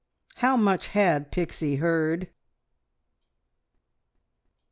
[0.37, 2.29] How much had Pixie heard?